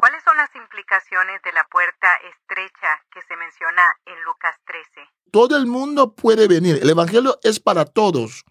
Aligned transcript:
¿Cuáles 0.00 0.24
son 0.24 0.36
las 0.36 0.54
implicaciones 0.56 1.40
de 1.42 1.52
la 1.52 1.64
puerta 1.70 2.08
estrecha 2.28 3.00
que 3.12 3.20
se 3.22 3.36
menciona 3.36 3.82
en 4.06 4.22
Lucas 4.24 4.56
13? 4.66 5.08
Todo 5.30 5.56
el 5.56 5.66
mundo 5.66 6.14
puede 6.14 6.48
venir. 6.48 6.80
El 6.82 6.90
Evangelio 6.90 7.38
es 7.44 7.60
para 7.60 7.84
todos. 7.84 8.44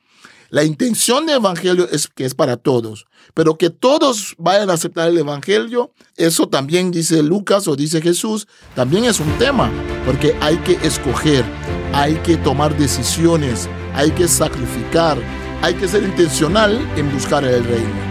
La 0.49 0.63
intención 0.63 1.25
del 1.25 1.37
Evangelio 1.37 1.87
es 1.89 2.07
que 2.07 2.25
es 2.25 2.35
para 2.35 2.57
todos, 2.57 3.05
pero 3.33 3.57
que 3.57 3.69
todos 3.69 4.35
vayan 4.37 4.69
a 4.69 4.73
aceptar 4.73 5.07
el 5.07 5.17
Evangelio, 5.17 5.93
eso 6.17 6.49
también 6.49 6.91
dice 6.91 7.23
Lucas 7.23 7.69
o 7.69 7.77
dice 7.77 8.01
Jesús, 8.01 8.49
también 8.75 9.05
es 9.05 9.21
un 9.21 9.31
tema, 9.37 9.71
porque 10.05 10.37
hay 10.41 10.57
que 10.57 10.73
escoger, 10.85 11.45
hay 11.93 12.15
que 12.15 12.35
tomar 12.35 12.75
decisiones, 12.75 13.69
hay 13.93 14.11
que 14.11 14.27
sacrificar, 14.27 15.17
hay 15.61 15.73
que 15.75 15.87
ser 15.87 16.03
intencional 16.03 16.77
en 16.97 17.09
buscar 17.13 17.45
el 17.45 17.63
reino. 17.63 18.10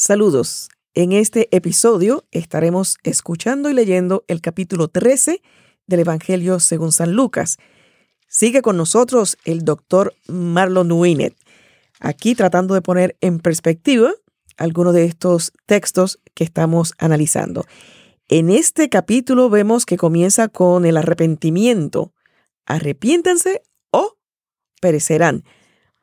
Saludos. 0.00 0.70
En 0.94 1.12
este 1.12 1.54
episodio 1.54 2.24
estaremos 2.30 2.96
escuchando 3.02 3.68
y 3.68 3.74
leyendo 3.74 4.24
el 4.28 4.40
capítulo 4.40 4.88
13 4.88 5.42
del 5.86 6.00
Evangelio 6.00 6.58
según 6.58 6.90
San 6.90 7.12
Lucas 7.12 7.58
Sigue 8.26 8.62
con 8.62 8.78
nosotros 8.78 9.36
el 9.44 9.62
doctor 9.62 10.14
Marlon 10.26 10.90
Winnet, 10.90 11.36
aquí 12.00 12.34
tratando 12.34 12.72
de 12.72 12.80
poner 12.80 13.18
en 13.20 13.40
perspectiva 13.40 14.14
algunos 14.56 14.94
de 14.94 15.04
estos 15.04 15.52
textos 15.66 16.18
que 16.32 16.44
estamos 16.44 16.94
analizando. 16.96 17.66
En 18.28 18.48
este 18.48 18.88
capítulo 18.88 19.50
vemos 19.50 19.84
que 19.84 19.98
comienza 19.98 20.48
con 20.48 20.86
el 20.86 20.96
arrepentimiento. 20.96 22.14
Arrepiéntanse 22.64 23.60
o 23.90 24.16
perecerán. 24.80 25.44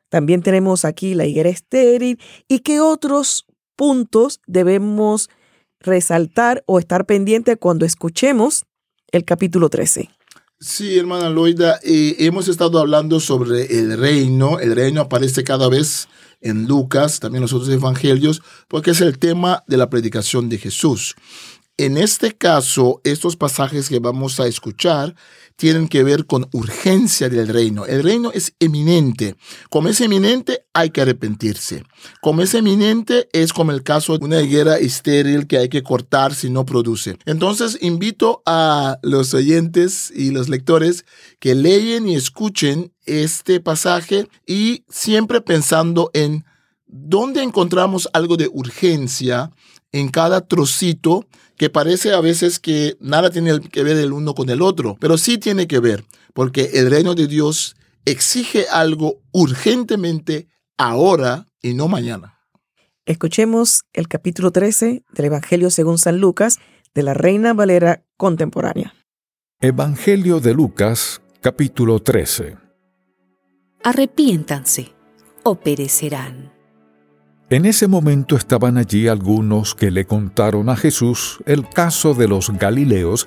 También 0.08 0.42
tenemos 0.42 0.84
aquí 0.84 1.14
la 1.14 1.26
higuera 1.26 1.48
estéril 1.48 2.20
y 2.46 2.60
qué 2.60 2.78
otros 2.78 3.44
puntos 3.78 4.40
debemos 4.48 5.30
resaltar 5.78 6.64
o 6.66 6.80
estar 6.80 7.06
pendiente 7.06 7.56
cuando 7.56 7.86
escuchemos 7.86 8.64
el 9.12 9.24
capítulo 9.24 9.70
13. 9.70 10.10
Sí, 10.60 10.98
hermana 10.98 11.30
Loida, 11.30 11.78
eh, 11.84 12.16
hemos 12.18 12.48
estado 12.48 12.80
hablando 12.80 13.20
sobre 13.20 13.78
el 13.78 13.96
reino. 13.96 14.58
El 14.58 14.74
reino 14.74 15.00
aparece 15.00 15.44
cada 15.44 15.68
vez 15.68 16.08
en 16.40 16.66
Lucas, 16.66 17.20
también 17.20 17.38
en 17.38 17.42
los 17.42 17.52
otros 17.52 17.68
evangelios, 17.68 18.42
porque 18.66 18.90
es 18.90 19.00
el 19.00 19.20
tema 19.20 19.62
de 19.68 19.76
la 19.76 19.88
predicación 19.88 20.48
de 20.48 20.58
Jesús. 20.58 21.14
En 21.80 21.96
este 21.96 22.36
caso, 22.36 23.00
estos 23.04 23.36
pasajes 23.36 23.88
que 23.88 24.00
vamos 24.00 24.40
a 24.40 24.48
escuchar 24.48 25.14
tienen 25.54 25.86
que 25.86 26.02
ver 26.02 26.26
con 26.26 26.48
urgencia 26.52 27.28
del 27.28 27.46
reino. 27.46 27.86
El 27.86 28.02
reino 28.02 28.32
es 28.32 28.52
eminente. 28.58 29.36
Como 29.70 29.88
es 29.88 30.00
eminente, 30.00 30.64
hay 30.74 30.90
que 30.90 31.02
arrepentirse. 31.02 31.84
Como 32.20 32.42
es 32.42 32.54
eminente, 32.54 33.28
es 33.32 33.52
como 33.52 33.70
el 33.70 33.84
caso 33.84 34.18
de 34.18 34.24
una 34.24 34.42
higuera 34.42 34.76
estéril 34.76 35.46
que 35.46 35.58
hay 35.58 35.68
que 35.68 35.84
cortar 35.84 36.34
si 36.34 36.50
no 36.50 36.66
produce. 36.66 37.16
Entonces, 37.26 37.78
invito 37.80 38.42
a 38.44 38.98
los 39.02 39.32
oyentes 39.32 40.12
y 40.12 40.32
los 40.32 40.48
lectores 40.48 41.04
que 41.38 41.54
leyen 41.54 42.08
y 42.08 42.16
escuchen 42.16 42.92
este 43.06 43.60
pasaje 43.60 44.28
y 44.48 44.84
siempre 44.88 45.40
pensando 45.40 46.10
en 46.12 46.44
dónde 46.88 47.42
encontramos 47.42 48.08
algo 48.12 48.36
de 48.36 48.48
urgencia 48.52 49.50
en 49.92 50.08
cada 50.08 50.46
trocito 50.46 51.26
que 51.56 51.70
parece 51.70 52.12
a 52.12 52.20
veces 52.20 52.58
que 52.58 52.96
nada 53.00 53.30
tiene 53.30 53.60
que 53.60 53.82
ver 53.82 53.96
el 53.96 54.12
uno 54.12 54.34
con 54.34 54.48
el 54.48 54.62
otro, 54.62 54.96
pero 55.00 55.18
sí 55.18 55.38
tiene 55.38 55.66
que 55.66 55.80
ver, 55.80 56.04
porque 56.34 56.70
el 56.74 56.90
reino 56.90 57.14
de 57.14 57.26
Dios 57.26 57.76
exige 58.04 58.66
algo 58.70 59.20
urgentemente 59.32 60.48
ahora 60.76 61.46
y 61.60 61.74
no 61.74 61.88
mañana. 61.88 62.38
Escuchemos 63.06 63.84
el 63.92 64.06
capítulo 64.06 64.50
13 64.50 65.02
del 65.12 65.26
Evangelio 65.26 65.70
según 65.70 65.98
San 65.98 66.20
Lucas 66.20 66.58
de 66.94 67.02
la 67.02 67.14
Reina 67.14 67.54
Valera 67.54 68.04
contemporánea. 68.16 68.94
Evangelio 69.60 70.40
de 70.40 70.54
Lucas, 70.54 71.20
capítulo 71.40 72.00
13. 72.00 72.56
Arrepiéntanse 73.82 74.94
o 75.42 75.56
perecerán. 75.56 76.57
En 77.50 77.64
ese 77.64 77.88
momento 77.88 78.36
estaban 78.36 78.76
allí 78.76 79.08
algunos 79.08 79.74
que 79.74 79.90
le 79.90 80.04
contaron 80.04 80.68
a 80.68 80.76
Jesús 80.76 81.42
el 81.46 81.66
caso 81.66 82.12
de 82.12 82.28
los 82.28 82.50
Galileos, 82.50 83.26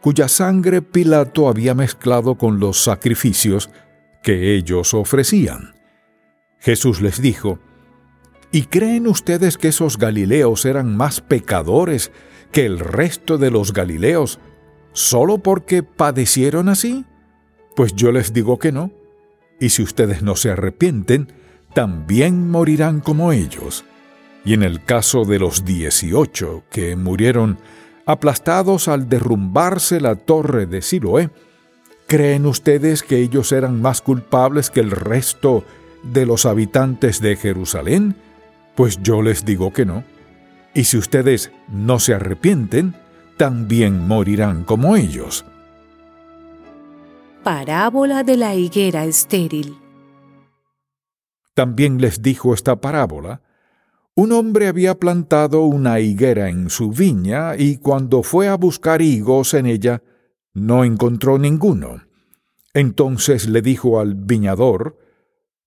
cuya 0.00 0.28
sangre 0.28 0.80
Pilato 0.80 1.48
había 1.48 1.74
mezclado 1.74 2.36
con 2.36 2.60
los 2.60 2.78
sacrificios 2.80 3.68
que 4.22 4.54
ellos 4.54 4.94
ofrecían. 4.94 5.74
Jesús 6.60 7.00
les 7.00 7.20
dijo, 7.20 7.58
¿Y 8.52 8.62
creen 8.62 9.08
ustedes 9.08 9.58
que 9.58 9.68
esos 9.68 9.98
Galileos 9.98 10.64
eran 10.64 10.96
más 10.96 11.20
pecadores 11.20 12.12
que 12.52 12.64
el 12.64 12.78
resto 12.78 13.38
de 13.38 13.50
los 13.50 13.72
Galileos 13.72 14.38
solo 14.92 15.38
porque 15.38 15.82
padecieron 15.82 16.68
así? 16.68 17.04
Pues 17.74 17.94
yo 17.94 18.12
les 18.12 18.32
digo 18.32 18.60
que 18.60 18.70
no. 18.70 18.92
Y 19.58 19.70
si 19.70 19.82
ustedes 19.82 20.22
no 20.22 20.36
se 20.36 20.50
arrepienten, 20.50 21.32
también 21.72 22.50
morirán 22.50 23.00
como 23.00 23.32
ellos. 23.32 23.84
Y 24.44 24.54
en 24.54 24.62
el 24.62 24.82
caso 24.84 25.24
de 25.24 25.38
los 25.38 25.64
dieciocho 25.64 26.62
que 26.70 26.96
murieron 26.96 27.58
aplastados 28.06 28.88
al 28.88 29.08
derrumbarse 29.08 30.00
la 30.00 30.16
torre 30.16 30.66
de 30.66 30.80
Siloé, 30.80 31.30
¿creen 32.06 32.46
ustedes 32.46 33.02
que 33.02 33.18
ellos 33.18 33.52
eran 33.52 33.82
más 33.82 34.00
culpables 34.00 34.70
que 34.70 34.80
el 34.80 34.90
resto 34.90 35.64
de 36.02 36.24
los 36.24 36.46
habitantes 36.46 37.20
de 37.20 37.36
Jerusalén? 37.36 38.16
Pues 38.74 39.02
yo 39.02 39.22
les 39.22 39.44
digo 39.44 39.72
que 39.72 39.84
no. 39.84 40.04
Y 40.72 40.84
si 40.84 40.96
ustedes 40.96 41.50
no 41.68 41.98
se 41.98 42.14
arrepienten, 42.14 42.94
también 43.36 44.06
morirán 44.06 44.64
como 44.64 44.96
ellos. 44.96 45.44
Parábola 47.42 48.24
de 48.24 48.36
la 48.36 48.54
higuera 48.54 49.04
estéril. 49.04 49.76
También 51.58 52.00
les 52.00 52.22
dijo 52.22 52.54
esta 52.54 52.80
parábola. 52.80 53.42
Un 54.14 54.30
hombre 54.30 54.68
había 54.68 54.94
plantado 54.94 55.62
una 55.62 55.98
higuera 55.98 56.50
en 56.50 56.70
su 56.70 56.90
viña 56.90 57.56
y 57.56 57.78
cuando 57.78 58.22
fue 58.22 58.46
a 58.46 58.54
buscar 58.54 59.02
higos 59.02 59.54
en 59.54 59.66
ella, 59.66 60.00
no 60.54 60.84
encontró 60.84 61.36
ninguno. 61.36 62.04
Entonces 62.74 63.48
le 63.48 63.60
dijo 63.60 63.98
al 63.98 64.14
viñador, 64.14 64.98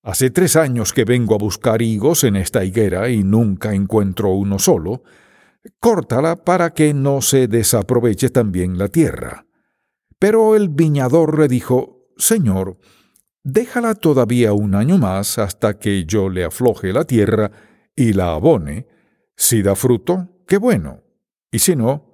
Hace 0.01 0.29
tres 0.29 0.55
años 0.55 0.93
que 0.93 1.03
vengo 1.03 1.35
a 1.35 1.39
buscar 1.39 1.81
higos 1.81 2.23
en 2.23 2.37
esta 2.37 2.63
higuera 2.63 3.09
y 3.09 3.25
nunca 3.25 3.73
encuentro 3.73 4.29
uno 4.29 4.59
solo. 4.59 5.03
Córtala 5.81 6.37
para 6.37 6.69
que 6.69 6.93
no 6.93 7.19
se 7.19 7.49
desaproveche 7.49 8.29
también 8.29 8.77
la 8.77 8.87
tierra. 8.87 9.45
Pero 10.19 10.55
el 10.55 10.69
viñador 10.69 11.37
le 11.37 11.49
dijo, 11.49 12.07
Señor, 12.15 12.77
déjala 13.43 13.95
todavía 13.95 14.53
un 14.53 14.75
año 14.75 14.97
más 14.97 15.37
hasta 15.37 15.77
que 15.79 16.05
yo 16.05 16.29
le 16.29 16.43
afloje 16.43 16.93
la 16.93 17.05
tierra 17.05 17.51
y 17.95 18.13
la 18.13 18.33
abone. 18.33 18.87
Si 19.35 19.61
da 19.61 19.75
fruto, 19.75 20.27
qué 20.47 20.57
bueno, 20.57 21.03
y 21.51 21.59
si 21.59 21.75
no, 21.75 22.05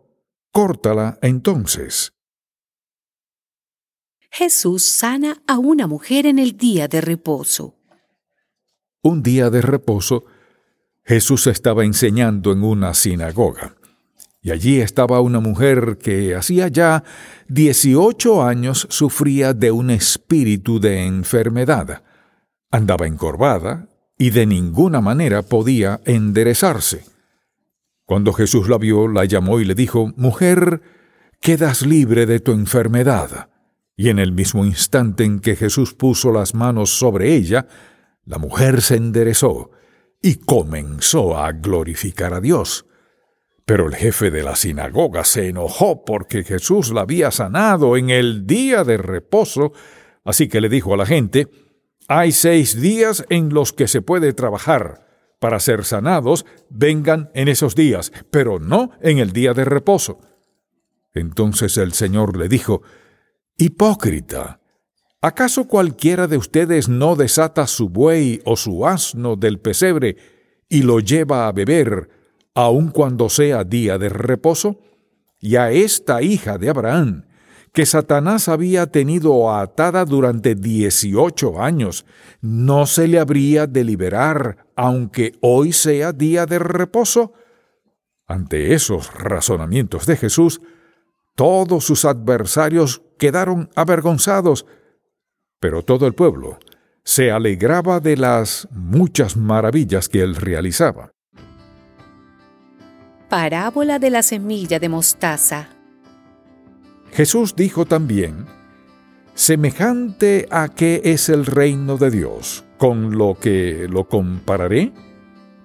córtala 0.52 1.18
entonces. 1.22 2.14
Jesús 4.30 4.86
sana 4.86 5.42
a 5.48 5.58
una 5.58 5.88
mujer 5.88 6.26
en 6.26 6.40
el 6.40 6.58
día 6.58 6.88
de 6.88 7.02
reposo. 7.02 7.76
Un 9.02 9.24
día 9.24 9.50
de 9.50 9.62
reposo, 9.62 10.26
Jesús 11.06 11.48
estaba 11.48 11.86
enseñando 11.86 12.52
en 12.52 12.64
una 12.64 12.94
sinagoga. 12.94 13.77
Y 14.48 14.52
allí 14.52 14.80
estaba 14.80 15.20
una 15.20 15.42
mujer 15.42 15.98
que 16.02 16.34
hacía 16.34 16.70
ya 16.70 17.04
18 17.50 18.44
años 18.44 18.88
sufría 18.90 19.54
de 19.54 19.72
un 19.72 19.90
espíritu 19.90 20.80
de 20.80 21.06
enfermedad. 21.06 22.02
Andaba 22.72 23.08
encorvada 23.08 23.90
y 24.18 24.30
de 24.30 24.46
ninguna 24.46 25.02
manera 25.02 25.42
podía 25.42 26.00
enderezarse. 26.06 27.04
Cuando 28.06 28.32
Jesús 28.32 28.70
la 28.70 28.78
vio, 28.78 29.10
la 29.10 29.26
llamó 29.26 29.60
y 29.60 29.66
le 29.66 29.76
dijo, 29.76 30.14
Mujer, 30.16 30.82
quedas 31.42 31.86
libre 31.86 32.26
de 32.26 32.40
tu 32.40 32.54
enfermedad. 32.54 33.50
Y 33.98 34.08
en 34.08 34.18
el 34.18 34.32
mismo 34.32 34.64
instante 34.64 35.26
en 35.26 35.42
que 35.42 35.58
Jesús 35.58 35.94
puso 35.94 36.32
las 36.32 36.54
manos 36.54 36.92
sobre 36.92 37.36
ella, 37.36 37.68
la 38.24 38.38
mujer 38.38 38.82
se 38.82 38.96
enderezó 38.96 39.72
y 40.22 40.36
comenzó 40.36 41.38
a 41.38 41.52
glorificar 41.52 42.34
a 42.34 42.40
Dios. 42.40 42.86
Pero 43.68 43.90
el 43.90 43.96
jefe 43.96 44.32
de 44.32 44.44
la 44.44 44.56
sinagoga 44.56 45.26
se 45.26 45.50
enojó 45.50 46.06
porque 46.06 46.46
Jesús 46.46 46.90
la 46.94 47.02
había 47.02 47.32
sanado 47.32 47.98
en 47.98 48.10
el 48.10 48.48
día 48.48 48.86
de 48.86 48.96
reposo, 48.96 49.74
así 50.24 50.48
que 50.48 50.62
le 50.62 50.70
dijo 50.70 50.94
a 50.94 50.98
la 50.98 51.06
gente, 51.06 51.50
hay 52.08 52.32
seis 52.32 52.80
días 52.80 53.26
en 53.28 53.54
los 53.54 53.74
que 53.74 53.90
se 53.90 54.02
puede 54.02 54.32
trabajar. 54.32 55.06
Para 55.42 55.60
ser 55.60 55.84
sanados, 55.84 56.46
vengan 56.70 57.30
en 57.34 57.50
esos 57.50 57.76
días, 57.76 58.14
pero 58.32 58.58
no 58.58 58.92
en 59.02 59.18
el 59.18 59.34
día 59.34 59.54
de 59.54 59.66
reposo. 59.66 60.22
Entonces 61.14 61.76
el 61.76 61.92
Señor 61.92 62.38
le 62.38 62.48
dijo, 62.48 62.84
Hipócrita, 63.58 64.62
¿acaso 65.22 65.68
cualquiera 65.68 66.28
de 66.28 66.38
ustedes 66.38 66.88
no 66.88 67.18
desata 67.18 67.68
su 67.68 67.90
buey 67.90 68.42
o 68.46 68.56
su 68.56 68.88
asno 68.88 69.36
del 69.36 69.60
pesebre 69.60 70.16
y 70.70 70.84
lo 70.84 71.02
lleva 71.02 71.50
a 71.50 71.52
beber 71.52 72.17
aun 72.58 72.90
cuando 72.90 73.30
sea 73.30 73.64
día 73.64 74.00
de 74.00 74.10
reposo? 74.10 74.80
Y 75.40 75.58
a 75.58 75.70
esta 75.70 76.24
hija 76.24 76.58
de 76.58 76.70
Abraham, 76.70 77.28
que 77.72 77.86
Satanás 77.86 78.48
había 78.50 78.88
tenido 78.88 79.54
atada 79.56 80.06
durante 80.06 80.56
dieciocho 80.56 81.62
años, 81.62 82.08
¿no 82.42 82.88
se 82.88 83.08
le 83.08 83.20
habría 83.20 83.68
de 83.68 83.84
liberar 83.84 84.66
aunque 84.76 85.34
hoy 85.42 85.72
sea 85.72 86.14
día 86.14 86.48
de 86.48 86.58
reposo? 86.58 87.34
Ante 88.26 88.74
esos 88.74 89.14
razonamientos 89.14 90.08
de 90.08 90.18
Jesús, 90.18 90.60
todos 91.36 91.86
sus 91.86 92.06
adversarios 92.06 93.04
quedaron 93.20 93.70
avergonzados, 93.76 94.66
pero 95.60 95.84
todo 95.84 96.08
el 96.08 96.16
pueblo 96.16 96.58
se 97.04 97.32
alegraba 97.32 98.00
de 98.00 98.18
las 98.18 98.68
muchas 98.72 99.38
maravillas 99.38 100.10
que 100.10 100.22
él 100.22 100.36
realizaba. 100.36 101.12
Parábola 103.30 104.00
de 104.00 104.10
la 104.10 104.24
semilla 104.24 104.80
de 104.80 104.88
mostaza. 104.88 105.68
Jesús 107.12 107.58
dijo 107.58 107.86
también, 107.86 108.46
semejante 109.34 110.48
a 110.50 110.70
qué 110.70 111.02
es 111.04 111.28
el 111.28 111.46
reino 111.46 111.98
de 111.98 112.10
Dios, 112.10 112.64
con 112.78 113.18
lo 113.18 113.38
que 113.38 113.88
lo 113.90 114.08
compararé, 114.08 114.94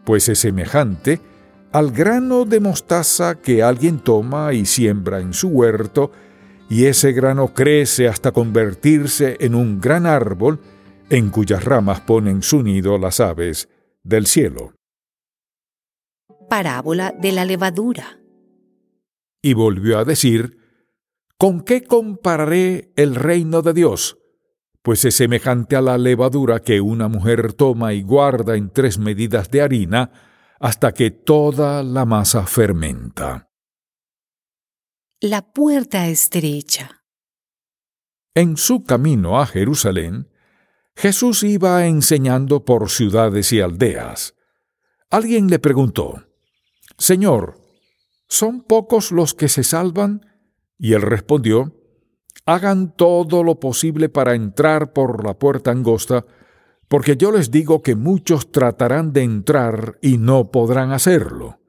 pues 0.04 0.28
es 0.28 0.40
semejante 0.40 1.20
al 1.70 1.92
grano 1.92 2.44
de 2.46 2.58
mostaza 2.58 3.36
que 3.36 3.62
alguien 3.62 4.00
toma 4.00 4.52
y 4.54 4.66
siembra 4.66 5.20
en 5.20 5.32
su 5.32 5.48
huerto, 5.48 6.10
y 6.68 6.86
ese 6.86 7.12
grano 7.12 7.54
crece 7.54 8.08
hasta 8.08 8.32
convertirse 8.32 9.36
en 9.38 9.54
un 9.54 9.80
gran 9.80 10.06
árbol, 10.06 10.60
en 11.10 11.30
cuyas 11.30 11.64
ramas 11.64 12.00
ponen 12.00 12.42
su 12.42 12.64
nido 12.64 12.98
las 12.98 13.20
aves 13.20 13.68
del 14.02 14.26
cielo 14.26 14.72
parábola 16.52 17.14
de 17.18 17.32
la 17.32 17.46
levadura. 17.46 18.18
Y 19.40 19.54
volvió 19.54 19.98
a 19.98 20.04
decir, 20.04 20.58
¿Con 21.38 21.62
qué 21.62 21.82
compararé 21.82 22.92
el 22.94 23.14
reino 23.14 23.62
de 23.62 23.72
Dios? 23.72 24.18
Pues 24.82 25.02
es 25.06 25.14
semejante 25.14 25.76
a 25.76 25.80
la 25.80 25.96
levadura 25.96 26.60
que 26.60 26.82
una 26.82 27.08
mujer 27.08 27.54
toma 27.54 27.94
y 27.94 28.02
guarda 28.02 28.54
en 28.54 28.68
tres 28.68 28.98
medidas 28.98 29.50
de 29.50 29.62
harina 29.62 30.10
hasta 30.60 30.92
que 30.92 31.10
toda 31.10 31.82
la 31.82 32.04
masa 32.04 32.44
fermenta. 32.44 33.48
La 35.22 35.54
puerta 35.54 36.06
estrecha. 36.08 37.02
En 38.34 38.58
su 38.58 38.84
camino 38.84 39.40
a 39.40 39.46
Jerusalén, 39.46 40.28
Jesús 40.96 41.44
iba 41.44 41.86
enseñando 41.86 42.66
por 42.66 42.90
ciudades 42.90 43.54
y 43.54 43.62
aldeas. 43.62 44.34
Alguien 45.08 45.48
le 45.48 45.58
preguntó, 45.58 46.26
Señor, 46.98 47.58
¿son 48.28 48.62
pocos 48.62 49.12
los 49.12 49.34
que 49.34 49.48
se 49.48 49.64
salvan? 49.64 50.26
Y 50.78 50.94
él 50.94 51.02
respondió, 51.02 51.72
Hagan 52.44 52.96
todo 52.96 53.44
lo 53.44 53.60
posible 53.60 54.08
para 54.08 54.34
entrar 54.34 54.92
por 54.92 55.24
la 55.24 55.38
puerta 55.38 55.70
angosta, 55.70 56.26
porque 56.88 57.16
yo 57.16 57.30
les 57.30 57.50
digo 57.50 57.82
que 57.82 57.94
muchos 57.94 58.50
tratarán 58.50 59.12
de 59.12 59.22
entrar 59.22 59.98
y 60.02 60.18
no 60.18 60.50
podrán 60.50 60.90
hacerlo. 60.90 61.60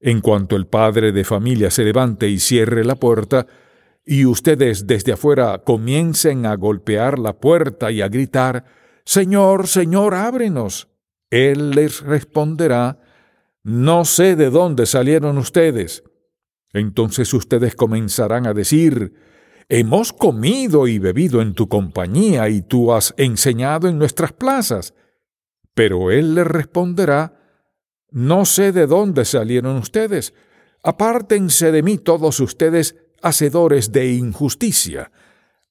En 0.00 0.20
cuanto 0.20 0.56
el 0.56 0.66
padre 0.66 1.12
de 1.12 1.24
familia 1.24 1.70
se 1.70 1.84
levante 1.84 2.28
y 2.28 2.40
cierre 2.40 2.84
la 2.84 2.96
puerta, 2.96 3.46
y 4.04 4.24
ustedes 4.24 4.86
desde 4.86 5.12
afuera 5.12 5.62
comiencen 5.64 6.44
a 6.46 6.56
golpear 6.56 7.18
la 7.18 7.38
puerta 7.38 7.92
y 7.92 8.00
a 8.00 8.08
gritar, 8.08 8.64
Señor, 9.04 9.68
Señor, 9.68 10.14
ábrenos. 10.14 10.88
Él 11.30 11.70
les 11.70 12.00
responderá, 12.00 12.98
no 13.62 14.04
sé 14.04 14.36
de 14.36 14.50
dónde 14.50 14.86
salieron 14.86 15.38
ustedes. 15.38 16.02
Entonces 16.72 17.32
ustedes 17.34 17.74
comenzarán 17.74 18.46
a 18.46 18.54
decir, 18.54 19.12
Hemos 19.72 20.12
comido 20.12 20.88
y 20.88 20.98
bebido 20.98 21.40
en 21.40 21.54
tu 21.54 21.68
compañía 21.68 22.48
y 22.48 22.60
tú 22.60 22.92
has 22.92 23.14
enseñado 23.16 23.86
en 23.86 23.98
nuestras 23.98 24.32
plazas. 24.32 24.94
Pero 25.74 26.10
él 26.10 26.34
les 26.34 26.46
responderá, 26.46 27.38
No 28.10 28.44
sé 28.44 28.72
de 28.72 28.88
dónde 28.88 29.24
salieron 29.24 29.76
ustedes. 29.76 30.34
Apártense 30.82 31.70
de 31.70 31.84
mí 31.84 31.98
todos 31.98 32.40
ustedes, 32.40 32.96
hacedores 33.22 33.92
de 33.92 34.12
injusticia. 34.12 35.12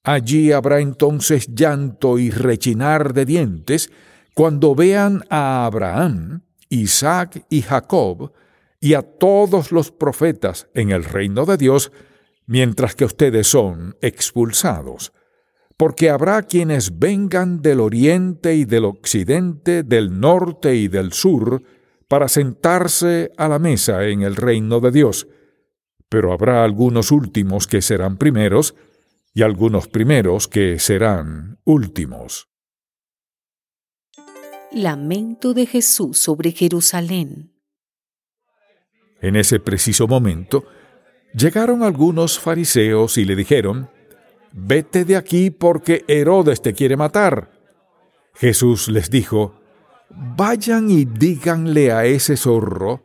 Allí 0.02 0.50
habrá 0.50 0.80
entonces 0.80 1.54
llanto 1.54 2.18
y 2.18 2.30
rechinar 2.30 3.12
de 3.12 3.26
dientes 3.26 3.90
cuando 4.34 4.74
vean 4.74 5.24
a 5.28 5.66
Abraham 5.66 6.42
Isaac 6.70 7.44
y 7.50 7.62
Jacob, 7.62 8.32
y 8.80 8.94
a 8.94 9.02
todos 9.02 9.72
los 9.72 9.90
profetas 9.90 10.68
en 10.72 10.90
el 10.90 11.04
reino 11.04 11.44
de 11.44 11.58
Dios, 11.58 11.92
mientras 12.46 12.94
que 12.94 13.04
ustedes 13.04 13.46
son 13.46 13.96
expulsados. 14.00 15.12
Porque 15.76 16.10
habrá 16.10 16.42
quienes 16.42 16.98
vengan 16.98 17.60
del 17.60 17.80
oriente 17.80 18.54
y 18.54 18.64
del 18.64 18.86
occidente, 18.86 19.82
del 19.82 20.18
norte 20.18 20.74
y 20.74 20.88
del 20.88 21.12
sur, 21.12 21.62
para 22.08 22.28
sentarse 22.28 23.30
a 23.36 23.48
la 23.48 23.58
mesa 23.58 24.04
en 24.06 24.22
el 24.22 24.36
reino 24.36 24.80
de 24.80 24.90
Dios. 24.90 25.28
Pero 26.08 26.32
habrá 26.32 26.64
algunos 26.64 27.12
últimos 27.12 27.66
que 27.66 27.82
serán 27.82 28.16
primeros, 28.16 28.74
y 29.32 29.42
algunos 29.42 29.88
primeros 29.88 30.48
que 30.48 30.78
serán 30.78 31.58
últimos. 31.64 32.49
Lamento 34.72 35.52
de 35.52 35.66
Jesús 35.66 36.18
sobre 36.18 36.52
Jerusalén. 36.52 37.52
En 39.20 39.34
ese 39.34 39.58
preciso 39.58 40.06
momento, 40.06 40.64
llegaron 41.34 41.82
algunos 41.82 42.38
fariseos 42.38 43.18
y 43.18 43.24
le 43.24 43.34
dijeron, 43.34 43.90
Vete 44.52 45.04
de 45.04 45.16
aquí 45.16 45.50
porque 45.50 46.04
Herodes 46.06 46.62
te 46.62 46.72
quiere 46.72 46.96
matar. 46.96 47.50
Jesús 48.34 48.88
les 48.88 49.10
dijo, 49.10 49.60
Vayan 50.08 50.88
y 50.90 51.04
díganle 51.04 51.90
a 51.92 52.04
ese 52.04 52.36
zorro, 52.36 53.02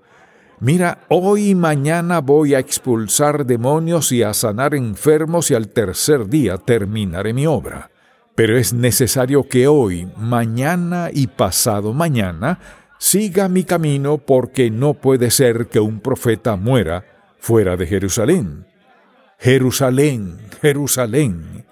Mira, 0.60 1.06
hoy 1.10 1.50
y 1.50 1.56
mañana 1.56 2.22
voy 2.22 2.54
a 2.54 2.60
expulsar 2.60 3.46
demonios 3.46 4.12
y 4.12 4.24
a 4.24 4.34
sanar 4.34 4.74
enfermos 4.74 5.51
y 5.51 5.56
al 5.56 5.70
tercer 5.70 6.28
día 6.28 6.58
terminaré 6.58 7.34
mi 7.34 7.46
obra. 7.46 7.92
Pero 8.36 8.58
es 8.58 8.74
necesario 8.74 9.48
que 9.48 9.68
hoy, 9.68 10.10
mañana 10.18 11.10
y 11.12 11.27
pasado 11.27 11.94
mañana 11.94 12.60
siga 13.00 13.48
mi 13.48 13.63
camino 13.63 14.18
porque 14.18 14.70
no 14.70 14.94
puede 14.94 15.32
ser 15.32 15.68
que 15.68 15.80
un 15.80 16.01
profeta 16.01 16.58
muera 16.58 17.06
fuera 17.39 17.77
de 17.77 17.88
Jerusalén. 17.88 18.68
Jerusalén, 19.39 20.38
Jerusalén, 20.62 21.65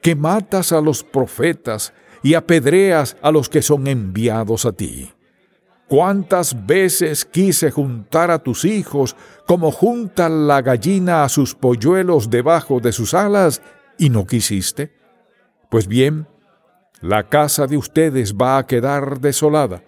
que 0.00 0.14
matas 0.14 0.72
a 0.72 0.80
los 0.80 1.02
profetas 1.02 1.92
y 2.22 2.34
apedreas 2.34 3.16
a 3.20 3.30
los 3.30 3.48
que 3.48 3.60
son 3.60 3.86
enviados 3.86 4.64
a 4.64 4.72
ti. 4.72 5.12
¿Cuántas 5.88 6.66
veces 6.66 7.24
quise 7.24 7.70
juntar 7.70 8.30
a 8.30 8.38
tus 8.38 8.64
hijos 8.64 9.16
como 9.46 9.70
junta 9.70 10.28
la 10.28 10.62
gallina 10.62 11.24
a 11.24 11.28
sus 11.28 11.54
polluelos 11.54 12.30
debajo 12.30 12.80
de 12.80 12.92
sus 12.92 13.14
alas 13.14 13.62
y 13.98 14.10
no 14.10 14.26
quisiste? 14.26 15.05
Pues 15.70 15.86
bien, 15.86 16.26
la 17.00 17.28
casa 17.28 17.66
de 17.66 17.76
ustedes 17.76 18.34
va 18.34 18.58
a 18.58 18.66
quedar 18.66 19.20
desolada, 19.20 19.82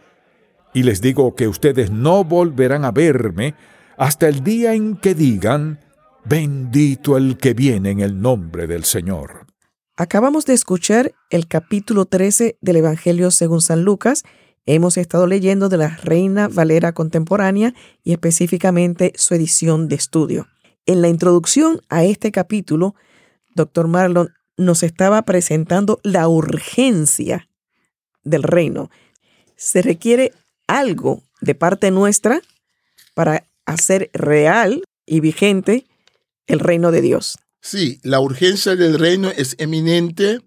y 0.75 0.83
les 0.83 1.01
digo 1.01 1.35
que 1.35 1.49
ustedes 1.49 1.91
no 1.91 2.25
volverán 2.25 2.85
a 2.85 2.93
verme 2.93 3.55
hasta 3.97 4.29
el 4.29 4.45
día 4.45 4.75
en 4.75 4.97
que 4.97 5.15
digan, 5.15 5.81
bendito 6.25 7.17
el 7.17 7.39
que 7.39 7.55
viene 7.55 7.91
en 7.91 8.01
el 8.01 8.21
nombre 8.21 8.67
del 8.67 8.85
Señor. 8.85 9.47
Acabamos 9.97 10.45
de 10.45 10.55
escuchar 10.55 11.13
el 11.31 11.49
capítulo 11.49 12.05
13 12.05 12.59
del 12.61 12.77
Evangelio 12.77 13.33
según 13.33 13.61
San 13.61 13.83
Lucas. 13.83 14.23
Hemos 14.67 14.97
estado 14.97 15.27
leyendo 15.27 15.69
de 15.69 15.79
la 15.79 15.89
Reina 15.89 16.47
Valera 16.47 16.93
Contemporánea 16.93 17.75
y 18.05 18.13
específicamente 18.13 19.13
su 19.17 19.35
edición 19.35 19.89
de 19.89 19.97
estudio. 19.97 20.47
En 20.87 21.03
la 21.03 21.09
introducción 21.09 21.81
a 21.89 22.05
este 22.05 22.31
capítulo, 22.31 22.95
Dr. 23.57 23.89
Marlon 23.89 24.31
nos 24.59 24.83
estaba 24.83 25.23
presentando 25.23 26.01
la 26.03 26.29
urgencia 26.29 27.49
del 28.25 28.43
reino. 28.43 28.91
Se 29.57 29.81
requiere 29.81 30.35
algo 30.67 31.23
de 31.41 31.55
parte 31.55 31.91
nuestra 31.91 32.43
para 33.15 33.47
hacer 33.65 34.11
real 34.13 34.83
y 35.07 35.21
vigente 35.21 35.87
el 36.47 36.61
reino 36.61 36.91
de 36.91 37.01
Dios. 37.01 37.39
Sí, 37.63 38.01
la 38.03 38.21
urgencia 38.21 38.77
del 38.77 38.99
reino 38.99 39.31
es 39.31 39.55
eminente, 39.59 40.41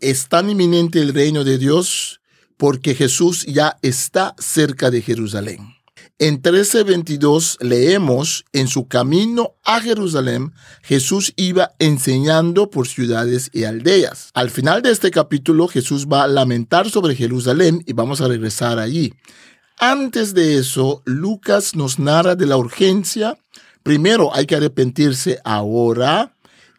es 0.00 0.28
tan 0.28 0.50
inminente 0.50 1.00
el 1.00 1.14
reino 1.14 1.44
de 1.44 1.58
Dios 1.58 2.20
porque 2.56 2.94
Jesús 2.94 3.44
ya 3.46 3.78
está 3.82 4.34
cerca 4.38 4.90
de 4.90 5.02
Jerusalén. 5.02 5.81
En 6.22 6.40
13:22 6.40 7.56
leemos, 7.58 8.44
en 8.52 8.68
su 8.68 8.86
camino 8.86 9.56
a 9.64 9.80
Jerusalén, 9.80 10.52
Jesús 10.80 11.32
iba 11.34 11.72
enseñando 11.80 12.70
por 12.70 12.86
ciudades 12.86 13.50
y 13.52 13.64
aldeas. 13.64 14.30
Al 14.32 14.50
final 14.50 14.82
de 14.82 14.92
este 14.92 15.10
capítulo, 15.10 15.66
Jesús 15.66 16.06
va 16.06 16.22
a 16.22 16.28
lamentar 16.28 16.88
sobre 16.88 17.16
Jerusalén 17.16 17.82
y 17.88 17.92
vamos 17.92 18.20
a 18.20 18.28
regresar 18.28 18.78
allí. 18.78 19.12
Antes 19.80 20.32
de 20.32 20.58
eso, 20.58 21.02
Lucas 21.06 21.74
nos 21.74 21.98
narra 21.98 22.36
de 22.36 22.46
la 22.46 22.56
urgencia. 22.56 23.36
Primero 23.82 24.32
hay 24.32 24.46
que 24.46 24.54
arrepentirse 24.54 25.40
ahora 25.42 26.31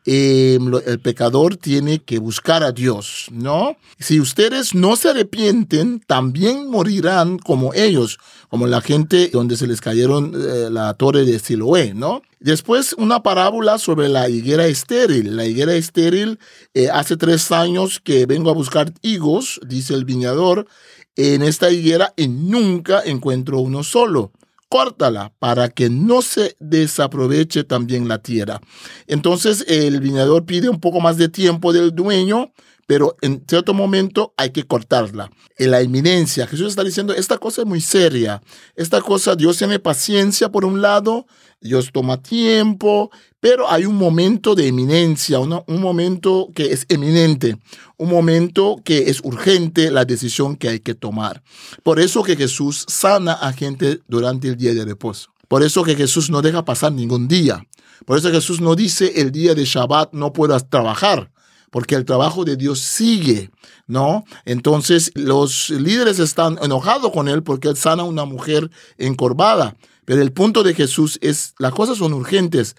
eh, 0.06 0.60
el 0.86 1.00
pecador 1.00 1.56
tiene 1.56 2.00
que 2.00 2.20
buscar 2.20 2.64
a 2.64 2.74
Dios, 2.74 3.28
¿no? 3.32 3.78
Si 4.00 4.20
ustedes 4.20 4.76
no 4.76 4.96
se 4.96 5.10
arrepienten, 5.10 6.02
también 6.02 6.70
morirán 6.70 7.38
como 7.38 7.74
ellos, 7.74 8.20
como 8.50 8.68
la 8.68 8.82
gente 8.82 9.30
donde 9.32 9.56
se 9.56 9.68
les 9.68 9.80
cayeron 9.80 10.34
eh, 10.36 10.70
la 10.70 10.94
torre 10.96 11.24
de 11.24 11.40
Siloé, 11.40 11.94
¿no? 11.94 12.22
Después 12.42 12.94
una 12.98 13.24
parábola 13.24 13.78
sobre 13.78 14.10
la 14.10 14.28
higuera 14.28 14.66
estéril. 14.66 15.38
La 15.38 15.46
higuera 15.46 15.74
estéril, 15.74 16.38
eh, 16.74 16.90
hace 16.92 17.16
tres 17.16 17.52
años 17.54 18.02
que 18.04 18.26
vengo 18.26 18.50
a 18.50 18.54
buscar 18.54 18.94
higos, 19.02 19.62
dice 19.66 19.94
el 19.94 20.04
viñador, 20.04 20.68
en 21.16 21.44
esta 21.44 21.72
higuera 21.72 22.14
y 22.18 22.28
nunca 22.28 23.02
encuentro 23.06 23.60
uno 23.60 23.84
solo 23.84 24.32
córtala 24.74 25.32
para 25.38 25.70
que 25.70 25.92
no 25.92 26.24
se 26.24 26.58
desaproveche 26.60 27.64
también 27.64 28.08
la 28.08 28.24
tierra. 28.24 28.60
Entonces 29.06 29.64
el 29.68 30.00
viñador 30.00 30.48
pide 30.48 30.68
un 30.68 30.80
poco 30.80 31.00
más 31.00 31.16
de 31.18 31.30
tiempo 31.30 31.74
del 31.74 31.94
dueño, 31.94 32.52
pero 32.86 33.16
en 33.22 33.44
cierto 33.48 33.74
momento 33.74 34.34
hay 34.38 34.52
que 34.52 34.64
cortarla. 34.64 35.30
En 35.58 35.72
la 35.72 35.82
inminencia, 35.82 36.48
Jesús 36.48 36.68
está 36.68 36.84
diciendo, 36.84 37.14
esta 37.14 37.38
cosa 37.38 37.62
es 37.62 37.68
muy 37.68 37.82
seria, 37.82 38.42
esta 38.76 39.02
cosa, 39.02 39.36
Dios 39.36 39.58
tiene 39.58 39.80
paciencia 39.80 40.50
por 40.50 40.66
un 40.66 40.82
lado, 40.82 41.26
Dios 41.62 41.92
toma 41.94 42.22
tiempo, 42.22 43.10
pero 43.40 43.70
hay 43.70 43.86
un 43.86 43.96
momento 43.96 44.54
de 44.54 44.68
eminencia, 44.68 45.40
un 45.40 45.64
momento 45.68 46.50
que 46.54 46.74
es 46.74 46.86
eminente, 46.90 47.58
un 47.98 48.10
momento 48.10 48.82
que 48.84 49.10
es 49.10 49.22
urgente 49.24 49.90
la 49.90 50.06
decisión 50.06 50.58
que 50.58 50.70
hay 50.70 50.80
que 50.80 50.94
tomar. 50.94 51.42
Por 51.84 52.00
eso 52.00 52.24
que 52.24 52.36
Jesús 52.36 52.86
sana 52.88 53.34
a 53.34 53.54
gente 53.54 54.00
durante 54.08 54.50
el 54.50 54.58
día 54.58 54.74
de 54.74 54.86
reposo. 54.86 55.34
Por 55.48 55.64
eso 55.64 55.84
que 55.84 55.96
Jesús 55.96 56.30
no 56.30 56.42
deja 56.42 56.66
pasar 56.66 56.92
ningún 56.92 57.28
día. 57.28 57.66
Por 58.06 58.18
eso 58.18 58.32
Jesús 58.32 58.60
no 58.60 58.76
dice 58.76 59.22
el 59.22 59.32
día 59.32 59.56
de 59.56 59.66
Shabbat 59.66 60.14
no 60.14 60.34
puedas 60.34 60.70
trabajar, 60.70 61.32
porque 61.74 61.96
el 61.96 62.06
trabajo 62.06 62.46
de 62.46 62.56
Dios 62.56 62.82
sigue, 62.82 63.50
¿no? 63.88 64.26
Entonces 64.46 65.12
los 65.16 65.72
líderes 65.72 66.20
están 66.20 66.60
enojados 66.62 67.12
con 67.12 67.28
él 67.28 67.42
porque 67.42 67.68
él 67.68 67.76
sana 67.76 68.04
a 68.04 68.06
una 68.06 68.26
mujer 68.26 68.70
encorvada. 69.00 69.76
Pero 70.06 70.22
el 70.22 70.32
punto 70.32 70.62
de 70.62 70.76
Jesús 70.76 71.18
es, 71.24 71.56
las 71.58 71.72
cosas 71.72 71.98
son 71.98 72.14
urgentes. 72.14 72.76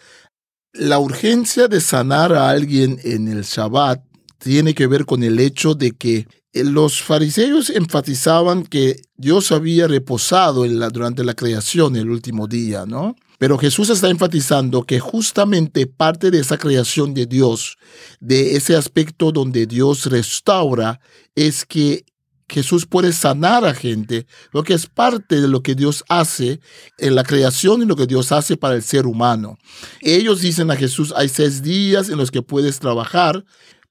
La 0.72 1.00
urgencia 1.00 1.66
de 1.66 1.80
sanar 1.80 2.32
a 2.34 2.50
alguien 2.50 3.00
en 3.02 3.26
el 3.26 3.42
Shabbat 3.42 4.00
tiene 4.38 4.74
que 4.74 4.86
ver 4.86 5.06
con 5.06 5.24
el 5.24 5.40
hecho 5.40 5.74
de 5.74 5.90
que 5.90 6.28
los 6.52 7.02
fariseos 7.02 7.70
enfatizaban 7.70 8.62
que 8.62 9.02
Dios 9.16 9.50
había 9.50 9.88
reposado 9.88 10.64
en 10.64 10.78
la, 10.78 10.88
durante 10.90 11.24
la 11.24 11.34
creación 11.34 11.96
el 11.96 12.10
último 12.10 12.46
día, 12.46 12.86
¿no? 12.86 13.16
Pero 13.38 13.58
Jesús 13.58 13.90
está 13.90 14.08
enfatizando 14.08 14.84
que 14.84 15.00
justamente 15.00 15.86
parte 15.86 16.30
de 16.30 16.40
esa 16.40 16.58
creación 16.58 17.14
de 17.14 17.26
Dios, 17.26 17.76
de 18.20 18.56
ese 18.56 18.76
aspecto 18.76 19.32
donde 19.32 19.66
Dios 19.66 20.06
restaura, 20.06 21.00
es 21.34 21.64
que 21.64 22.04
Jesús 22.48 22.86
puede 22.86 23.12
sanar 23.12 23.64
a 23.64 23.74
gente, 23.74 24.26
lo 24.52 24.62
que 24.62 24.74
es 24.74 24.86
parte 24.86 25.40
de 25.40 25.48
lo 25.48 25.62
que 25.62 25.74
Dios 25.74 26.04
hace 26.08 26.60
en 26.98 27.14
la 27.14 27.24
creación 27.24 27.82
y 27.82 27.86
lo 27.86 27.96
que 27.96 28.06
Dios 28.06 28.32
hace 28.32 28.56
para 28.56 28.74
el 28.74 28.82
ser 28.82 29.06
humano. 29.06 29.56
Ellos 30.00 30.40
dicen 30.40 30.70
a 30.70 30.76
Jesús, 30.76 31.12
hay 31.16 31.28
seis 31.28 31.62
días 31.62 32.10
en 32.10 32.18
los 32.18 32.30
que 32.30 32.42
puedes 32.42 32.78
trabajar, 32.78 33.44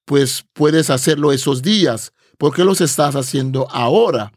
pues 0.05 0.45
puedes 0.53 0.89
hacerlo 0.89 1.31
esos 1.31 1.61
días. 1.61 2.13
¿Por 2.37 2.53
qué 2.53 2.63
los 2.63 2.81
estás 2.81 3.15
haciendo 3.15 3.67
ahora? 3.71 4.31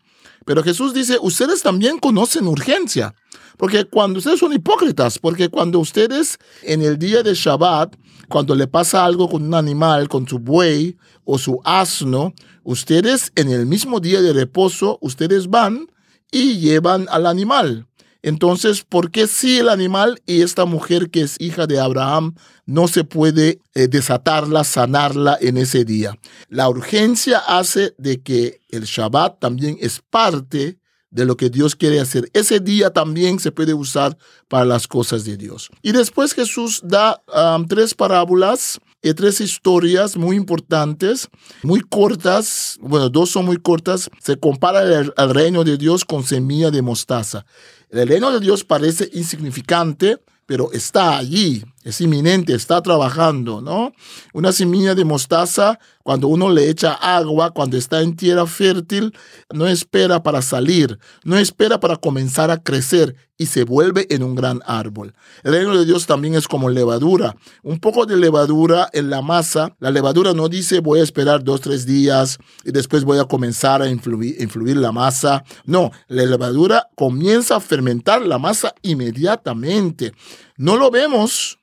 Pero 0.46 0.62
Jesús 0.62 0.94
dice, 0.94 1.18
ustedes 1.20 1.60
también 1.60 1.98
conocen 1.98 2.46
urgencia, 2.46 3.14
porque 3.58 3.84
cuando 3.84 4.20
ustedes 4.20 4.38
son 4.38 4.52
hipócritas, 4.52 5.18
porque 5.18 5.48
cuando 5.48 5.80
ustedes 5.80 6.38
en 6.62 6.82
el 6.82 6.98
día 6.98 7.24
de 7.24 7.34
Shabbat, 7.34 7.96
cuando 8.28 8.54
le 8.54 8.68
pasa 8.68 9.04
algo 9.04 9.28
con 9.28 9.42
un 9.42 9.54
animal, 9.54 10.08
con 10.08 10.26
su 10.28 10.38
buey 10.38 10.96
o 11.24 11.36
su 11.36 11.60
asno, 11.64 12.32
ustedes 12.62 13.32
en 13.34 13.50
el 13.50 13.66
mismo 13.66 13.98
día 13.98 14.22
de 14.22 14.32
reposo, 14.32 14.98
ustedes 15.00 15.48
van 15.48 15.90
y 16.30 16.58
llevan 16.58 17.08
al 17.10 17.26
animal. 17.26 17.85
Entonces, 18.26 18.82
¿por 18.82 19.12
qué 19.12 19.28
si 19.28 19.60
el 19.60 19.68
animal 19.68 20.20
y 20.26 20.42
esta 20.42 20.64
mujer 20.64 21.10
que 21.10 21.20
es 21.20 21.36
hija 21.38 21.68
de 21.68 21.78
Abraham 21.78 22.34
no 22.64 22.88
se 22.88 23.04
puede 23.04 23.60
eh, 23.72 23.86
desatarla, 23.86 24.64
sanarla 24.64 25.38
en 25.40 25.56
ese 25.56 25.84
día? 25.84 26.18
La 26.48 26.68
urgencia 26.68 27.38
hace 27.38 27.94
de 27.98 28.20
que 28.20 28.62
el 28.68 28.82
Shabbat 28.82 29.38
también 29.38 29.78
es 29.80 30.02
parte 30.10 30.80
de 31.10 31.24
lo 31.24 31.36
que 31.36 31.50
Dios 31.50 31.76
quiere 31.76 32.00
hacer. 32.00 32.28
Ese 32.32 32.58
día 32.58 32.90
también 32.90 33.38
se 33.38 33.52
puede 33.52 33.74
usar 33.74 34.18
para 34.48 34.64
las 34.64 34.88
cosas 34.88 35.24
de 35.24 35.36
Dios. 35.36 35.70
Y 35.80 35.92
después 35.92 36.34
Jesús 36.34 36.80
da 36.82 37.22
tres 37.68 37.94
parábolas 37.94 38.80
y 39.02 39.14
tres 39.14 39.40
historias 39.40 40.16
muy 40.16 40.34
importantes, 40.34 41.28
muy 41.62 41.80
cortas. 41.80 42.76
Bueno, 42.80 43.08
dos 43.08 43.30
son 43.30 43.44
muy 43.44 43.58
cortas. 43.58 44.10
Se 44.20 44.36
compara 44.36 44.82
el, 44.82 45.14
el 45.16 45.30
reino 45.30 45.62
de 45.62 45.76
Dios 45.76 46.04
con 46.04 46.24
semilla 46.24 46.72
de 46.72 46.82
mostaza. 46.82 47.46
El 47.90 48.08
reino 48.08 48.32
de 48.32 48.40
Dios 48.40 48.64
parece 48.64 49.08
insignificante, 49.12 50.18
pero 50.46 50.72
está 50.72 51.16
allí, 51.16 51.64
es 51.86 52.00
inminente, 52.00 52.52
está 52.52 52.82
trabajando, 52.82 53.60
¿no? 53.60 53.92
Una 54.34 54.50
semilla 54.50 54.96
de 54.96 55.04
mostaza, 55.04 55.78
cuando 56.02 56.26
uno 56.26 56.50
le 56.50 56.68
echa 56.68 56.94
agua, 56.94 57.52
cuando 57.52 57.76
está 57.76 58.02
en 58.02 58.16
tierra 58.16 58.44
fértil, 58.44 59.14
no 59.54 59.68
espera 59.68 60.20
para 60.20 60.42
salir, 60.42 60.98
no 61.22 61.38
espera 61.38 61.78
para 61.78 61.94
comenzar 61.94 62.50
a 62.50 62.60
crecer 62.60 63.14
y 63.38 63.46
se 63.46 63.62
vuelve 63.62 64.08
en 64.10 64.24
un 64.24 64.34
gran 64.34 64.62
árbol. 64.66 65.14
El 65.44 65.52
reino 65.52 65.78
de 65.78 65.84
Dios 65.84 66.06
también 66.06 66.34
es 66.34 66.48
como 66.48 66.70
levadura, 66.70 67.36
un 67.62 67.78
poco 67.78 68.04
de 68.04 68.16
levadura 68.16 68.88
en 68.92 69.08
la 69.08 69.22
masa. 69.22 69.76
La 69.78 69.92
levadura 69.92 70.32
no 70.32 70.48
dice 70.48 70.80
voy 70.80 70.98
a 70.98 71.04
esperar 71.04 71.44
dos, 71.44 71.60
tres 71.60 71.86
días 71.86 72.38
y 72.64 72.72
después 72.72 73.04
voy 73.04 73.20
a 73.20 73.26
comenzar 73.26 73.80
a 73.80 73.88
influir, 73.88 74.42
influir 74.42 74.76
la 74.76 74.90
masa. 74.90 75.44
No, 75.64 75.92
la 76.08 76.24
levadura 76.24 76.88
comienza 76.96 77.54
a 77.54 77.60
fermentar 77.60 78.22
la 78.22 78.38
masa 78.38 78.74
inmediatamente. 78.82 80.12
No 80.56 80.76
lo 80.76 80.90
vemos 80.90 81.60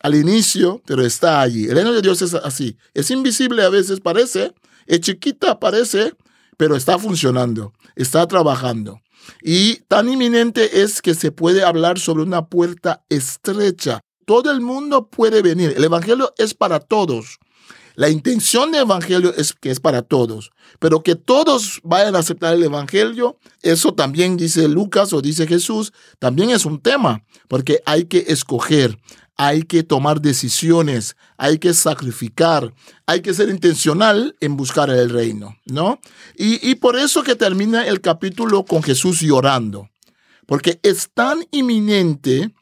al 0.00 0.14
inicio, 0.14 0.82
pero 0.86 1.04
está 1.04 1.40
allí. 1.40 1.66
El 1.66 1.76
reino 1.76 1.92
de 1.92 2.02
Dios 2.02 2.22
es 2.22 2.34
así. 2.34 2.76
Es 2.94 3.10
invisible 3.10 3.64
a 3.64 3.68
veces, 3.68 4.00
parece, 4.00 4.54
es 4.86 5.00
chiquita, 5.00 5.58
parece, 5.58 6.14
pero 6.56 6.76
está 6.76 6.98
funcionando, 6.98 7.72
está 7.94 8.26
trabajando. 8.26 9.00
Y 9.42 9.76
tan 9.88 10.08
inminente 10.08 10.82
es 10.82 11.02
que 11.02 11.14
se 11.14 11.32
puede 11.32 11.64
hablar 11.64 11.98
sobre 11.98 12.22
una 12.22 12.46
puerta 12.46 13.04
estrecha. 13.08 14.00
Todo 14.24 14.50
el 14.50 14.60
mundo 14.60 15.08
puede 15.08 15.42
venir. 15.42 15.74
El 15.76 15.84
Evangelio 15.84 16.32
es 16.38 16.54
para 16.54 16.80
todos. 16.80 17.38
La 17.96 18.10
intención 18.10 18.72
del 18.72 18.82
Evangelio 18.82 19.32
es 19.34 19.54
que 19.54 19.70
es 19.70 19.80
para 19.80 20.02
todos, 20.02 20.50
pero 20.78 21.02
que 21.02 21.14
todos 21.14 21.80
vayan 21.82 22.14
a 22.14 22.18
aceptar 22.18 22.54
el 22.54 22.62
Evangelio, 22.62 23.38
eso 23.62 23.94
también 23.94 24.36
dice 24.36 24.68
Lucas 24.68 25.14
o 25.14 25.22
dice 25.22 25.46
Jesús, 25.46 25.94
también 26.18 26.50
es 26.50 26.66
un 26.66 26.78
tema, 26.78 27.24
porque 27.48 27.80
hay 27.86 28.04
que 28.04 28.26
escoger, 28.28 28.98
hay 29.36 29.62
que 29.62 29.82
tomar 29.82 30.20
decisiones, 30.20 31.16
hay 31.36 31.58
que 31.58 31.74
sacrificar, 31.74 32.72
hay 33.06 33.20
que 33.20 33.34
ser 33.34 33.48
intencional 33.48 34.36
en 34.40 34.56
buscar 34.56 34.90
el 34.90 35.10
reino, 35.10 35.56
¿no? 35.66 36.00
Y, 36.36 36.74
por 36.76 36.96
eso 36.96 37.22
que 37.22 37.34
termina 37.34 37.86
el 37.86 38.00
capítulo 38.00 38.64
con 38.64 38.82
Jesús 38.82 39.20
llorando, 39.20 39.90
porque 40.46 40.80
es 40.82 41.10
tan 41.12 41.46
inminente 41.50 42.52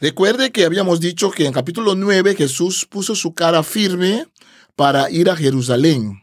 Recuerde 0.00 0.50
que 0.50 0.64
habíamos 0.64 1.00
dicho 1.00 1.30
que 1.30 1.46
en 1.46 1.52
capítulo 1.52 1.94
9 1.94 2.34
Jesús 2.34 2.86
puso 2.86 3.14
su 3.14 3.34
cara 3.34 3.62
firme 3.62 4.26
para 4.74 5.08
ir 5.10 5.30
a 5.30 5.36
Jerusalén. 5.36 6.22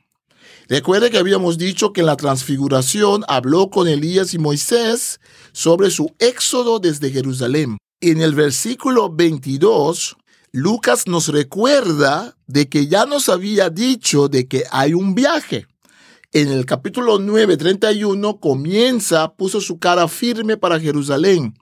Recuerde 0.68 1.10
que 1.10 1.18
habíamos 1.18 1.58
dicho 1.58 1.94
que 1.94 2.02
en 2.02 2.08
la 2.08 2.18
transfiguración 2.18 3.24
habló 3.28 3.70
con 3.70 3.88
Elías 3.88 4.34
y 4.34 4.38
Moisés 4.38 5.20
sobre 5.52 5.90
su 5.90 6.14
éxodo 6.20 6.80
desde 6.80 7.10
Jerusalén. 7.10 7.78
En 8.02 8.22
el 8.22 8.34
versículo 8.34 9.10
22, 9.10 10.16
Lucas 10.54 11.06
nos 11.08 11.28
recuerda 11.28 12.38
de 12.48 12.70
que 12.70 12.88
ya 12.88 13.06
nos 13.06 13.28
había 13.28 13.70
dicho 13.70 14.30
de 14.30 14.48
que 14.48 14.64
hay 14.72 14.94
un 14.94 15.16
viaje 15.16 15.68
en 16.32 16.48
el 16.48 16.66
capítulo 16.66 17.20
9, 17.20 17.58
31, 17.58 18.40
comienza, 18.40 19.34
puso 19.34 19.60
su 19.60 19.80
cara 19.80 20.08
firme 20.08 20.56
para 20.56 20.80
Jerusalén. 20.80 21.56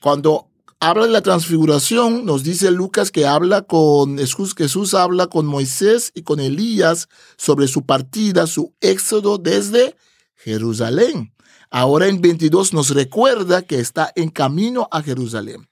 Cuando 0.00 0.46
habla 0.78 1.06
de 1.06 1.12
la 1.12 1.22
transfiguración, 1.22 2.24
nos 2.24 2.44
dice 2.44 2.70
Lucas 2.70 3.10
que 3.10 3.26
habla 3.26 3.62
con 3.62 4.18
Jesús, 4.18 4.54
Jesús 4.54 4.94
habla 4.94 5.26
con 5.26 5.46
Moisés 5.46 6.12
y 6.14 6.22
con 6.22 6.38
Elías 6.38 7.08
sobre 7.36 7.66
su 7.66 7.84
partida, 7.84 8.46
su 8.46 8.74
éxodo 8.80 9.38
desde 9.38 9.96
Jerusalén. 10.36 11.33
Ahora 11.76 12.06
en 12.06 12.20
22 12.20 12.72
nos 12.72 12.90
recuerda 12.90 13.62
que 13.62 13.80
está 13.80 14.12
en 14.14 14.28
camino 14.28 14.86
a 14.92 15.02
Jerusalén. 15.02 15.66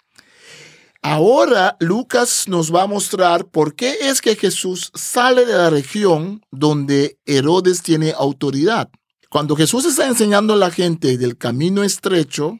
Ahora 1.00 1.76
Lucas 1.78 2.48
nos 2.48 2.74
va 2.74 2.82
a 2.82 2.86
mostrar 2.88 3.46
por 3.46 3.76
qué 3.76 3.94
es 4.00 4.20
que 4.20 4.34
Jesús 4.34 4.90
sale 4.96 5.46
de 5.46 5.52
la 5.52 5.70
región 5.70 6.44
donde 6.50 7.20
Herodes 7.24 7.82
tiene 7.82 8.14
autoridad. 8.18 8.90
Cuando 9.30 9.54
Jesús 9.54 9.84
está 9.84 10.08
enseñando 10.08 10.54
a 10.54 10.56
la 10.56 10.72
gente 10.72 11.16
del 11.18 11.38
camino 11.38 11.84
estrecho, 11.84 12.58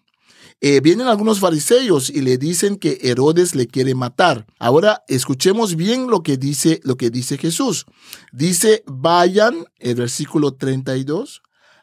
eh, 0.61 0.79
vienen 0.79 1.09
algunos 1.09 1.41
fariseos 1.41 2.11
y 2.11 2.21
le 2.21 2.39
dicen 2.39 2.77
que 2.77 3.01
Herodes 3.03 3.57
le 3.57 3.67
quiere 3.67 3.97
matar. 3.97 4.47
Ahora 4.61 5.03
escuchemos 5.09 5.75
bien 5.75 6.07
lo 6.09 6.23
que 6.23 6.37
dice, 6.37 6.81
lo 6.85 6.97
que 6.97 7.11
dice 7.11 7.39
Jesús. 7.39 7.87
Dice, 8.31 8.85
vayan, 8.87 9.65
el 9.81 9.97
versículo 9.97 10.55
32, 10.55 11.43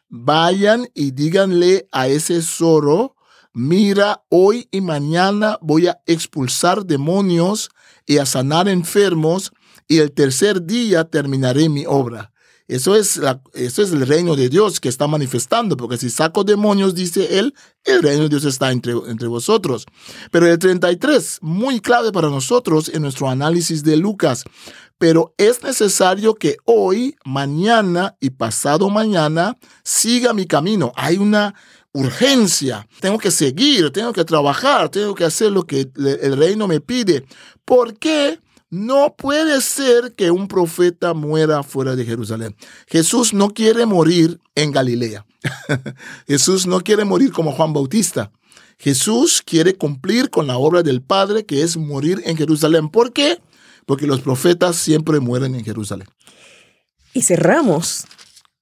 vayan 0.09 0.87
y 0.93 1.11
díganle 1.11 1.87
a 1.91 2.07
ese 2.07 2.41
zorro 2.41 3.15
mira, 3.53 4.23
hoy 4.29 4.67
y 4.71 4.81
mañana 4.81 5.57
voy 5.61 5.87
a 5.87 5.99
expulsar 6.05 6.85
demonios 6.85 7.69
y 8.05 8.17
a 8.17 8.25
sanar 8.25 8.67
enfermos, 8.67 9.51
y 9.87 9.99
el 9.99 10.11
tercer 10.11 10.65
día 10.65 11.05
terminaré 11.05 11.67
mi 11.67 11.85
obra. 11.85 12.31
Eso 12.67 12.95
es, 12.95 13.19
eso 13.53 13.81
es 13.81 13.91
el 13.91 14.05
reino 14.05 14.35
de 14.35 14.47
Dios 14.47 14.79
que 14.79 14.89
está 14.89 15.07
manifestando, 15.07 15.75
porque 15.75 15.97
si 15.97 16.11
saco 16.11 16.43
demonios, 16.43 16.93
dice 16.93 17.39
él, 17.39 17.55
el 17.83 18.03
reino 18.03 18.23
de 18.23 18.29
Dios 18.29 18.45
está 18.45 18.71
entre, 18.71 18.93
entre 19.07 19.27
vosotros. 19.27 19.87
Pero 20.29 20.45
el 20.45 20.59
33, 20.59 21.39
muy 21.41 21.79
clave 21.79 22.11
para 22.11 22.29
nosotros 22.29 22.89
en 22.89 23.01
nuestro 23.01 23.27
análisis 23.27 23.83
de 23.83 23.97
Lucas. 23.97 24.43
Pero 24.99 25.33
es 25.37 25.63
necesario 25.63 26.35
que 26.35 26.57
hoy, 26.65 27.15
mañana 27.25 28.15
y 28.19 28.29
pasado 28.29 28.91
mañana 28.91 29.57
siga 29.83 30.33
mi 30.33 30.45
camino. 30.45 30.91
Hay 30.95 31.17
una, 31.17 31.55
urgencia. 31.91 32.87
Tengo 32.99 33.17
que 33.17 33.31
seguir, 33.31 33.91
tengo 33.91 34.13
que 34.13 34.25
trabajar, 34.25 34.89
tengo 34.89 35.15
que 35.15 35.25
hacer 35.25 35.51
lo 35.51 35.65
que 35.65 35.89
el 35.95 36.37
reino 36.37 36.67
me 36.67 36.79
pide. 36.79 37.25
¿Por 37.65 37.97
qué? 37.97 38.39
No 38.69 39.15
puede 39.17 39.61
ser 39.61 40.13
que 40.15 40.29
un 40.29 40.47
profeta 40.47 41.15
muera 41.15 41.63
fuera 41.63 41.95
de 41.95 42.05
Jerusalén. 42.05 42.55
Jesús 42.87 43.33
no 43.33 43.49
quiere 43.49 43.87
morir 43.87 44.39
en 44.53 44.71
Galilea. 44.71 45.25
Jesús 46.27 46.67
no 46.67 46.81
quiere 46.81 47.03
morir 47.03 47.31
como 47.31 47.51
Juan 47.51 47.73
Bautista. 47.73 48.31
Jesús 48.77 49.41
quiere 49.43 49.75
cumplir 49.75 50.29
con 50.29 50.45
la 50.45 50.57
obra 50.57 50.83
del 50.83 51.01
Padre, 51.01 51.45
que 51.45 51.63
es 51.63 51.77
morir 51.77 52.21
en 52.25 52.37
Jerusalén. 52.37 52.89
¿Por 52.89 53.11
qué? 53.11 53.39
Porque 53.89 54.05
los 54.05 54.21
profetas 54.21 54.75
siempre 54.75 55.19
mueren 55.19 55.55
en 55.55 55.65
Jerusalén. 55.65 56.07
Y 57.11 57.23
cerramos 57.23 58.05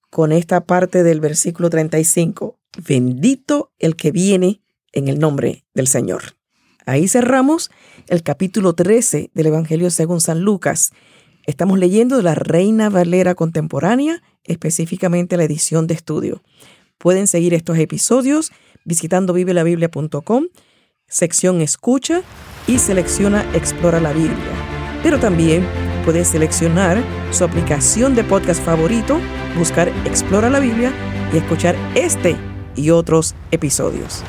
con 0.10 0.31
esta 0.31 0.62
parte 0.62 1.03
del 1.03 1.19
versículo 1.19 1.69
35. 1.69 2.57
Bendito 2.88 3.74
el 3.77 3.98
que 3.98 4.12
viene 4.12 4.62
en 4.93 5.10
el 5.10 5.19
nombre 5.19 5.65
del 5.74 5.88
Señor. 5.88 6.38
Ahí 6.86 7.10
cerramos 7.10 7.72
el 8.07 8.24
capítulo 8.24 8.72
13 8.72 9.31
del 9.34 9.48
Evangelio 9.48 9.91
según 9.91 10.22
San 10.22 10.43
Lucas. 10.43 10.93
Estamos 11.46 11.77
leyendo 11.77 12.15
de 12.15 12.24
la 12.24 12.34
Reina 12.34 12.89
Valera 12.89 13.36
Contemporánea, 13.36 14.24
específicamente 14.46 15.36
la 15.36 15.43
edición 15.43 15.88
de 15.88 15.96
estudio. 15.96 16.41
Pueden 16.98 17.27
seguir 17.27 17.53
estos 17.53 17.77
episodios 17.79 18.53
visitando 18.86 19.34
vivelabiblia.com, 19.34 20.46
sección 21.10 21.60
Escucha 21.60 22.22
y 22.65 22.79
selecciona 22.79 23.46
Explora 23.53 24.00
la 24.00 24.13
Biblia. 24.13 24.76
Pero 25.04 25.20
también 25.20 25.65
puede 26.06 26.26
seleccionar 26.26 27.02
su 27.32 27.43
aplicación 27.43 28.15
de 28.15 28.24
podcast 28.24 28.63
favorito, 28.63 29.19
buscar 29.58 29.89
Explora 30.06 30.50
la 30.50 30.60
Biblia 30.60 30.91
y 31.34 31.38
escuchar 31.38 31.76
este 31.95 32.36
y 32.76 32.89
otros 32.91 33.36
episodios. 33.52 34.24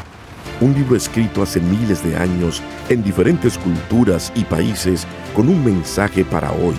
Un 0.60 0.74
libro 0.74 0.96
escrito 0.96 1.42
hace 1.42 1.60
miles 1.60 2.02
de 2.02 2.16
años 2.16 2.60
en 2.88 3.04
diferentes 3.04 3.56
culturas 3.58 4.32
y 4.34 4.42
países 4.42 5.06
con 5.34 5.48
un 5.48 5.64
mensaje 5.64 6.24
para 6.24 6.50
hoy. 6.50 6.74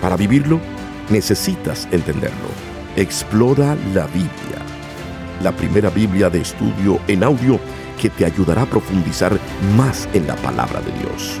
Para 0.00 0.16
vivirlo, 0.16 0.60
necesitas 1.08 1.88
entenderlo. 1.90 2.48
Explora 2.96 3.76
la 3.94 4.06
Biblia. 4.06 4.60
La 5.42 5.50
primera 5.50 5.90
Biblia 5.90 6.30
de 6.30 6.40
estudio 6.40 7.00
en 7.08 7.24
audio 7.24 7.58
que 8.00 8.10
te 8.10 8.24
ayudará 8.24 8.62
a 8.62 8.66
profundizar 8.66 9.36
más 9.76 10.08
en 10.14 10.26
la 10.26 10.36
palabra 10.36 10.80
de 10.80 10.92
Dios. 11.00 11.40